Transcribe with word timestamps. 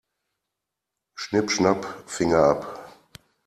Schnipp-schnapp, 1.13 1.85
Finger 2.07 2.43
ab. 2.43 2.91